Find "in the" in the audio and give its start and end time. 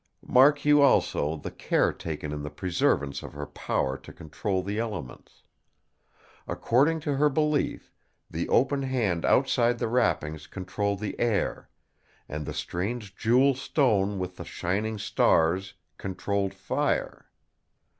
2.31-2.49